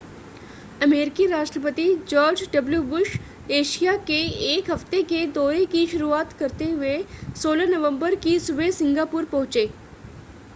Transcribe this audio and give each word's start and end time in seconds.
अमेरिकी 0.81 1.25
राष्ट्रपति 1.25 1.83
George 2.09 2.41
W 2.53 2.81
Bush 2.83 3.11
Asia 3.51 3.95
के 4.07 4.17
एक 4.47 4.71
हफ़्ते 4.71 5.01
के 5.03 5.25
दौरे 5.33 5.65
की 5.67 5.85
शुरुआत 5.87 6.33
करते 6.33 6.71
हुए 6.71 6.97
16 7.35 7.69
नवंबर 7.69 8.15
की 8.25 8.37
सुबह 8.39 8.71
सिंगापुर 8.73 9.25
पहुंचे 9.27 9.69